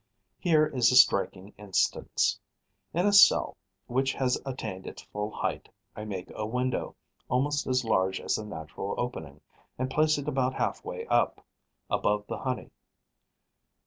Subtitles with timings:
[0.39, 2.39] Here is a striking instance:
[2.91, 3.55] in a cell
[3.85, 6.95] which has attained its full height, I make a window,
[7.29, 9.41] almost as large as the natural opening,
[9.77, 11.45] and place it about half way up,
[11.87, 12.71] above the honey.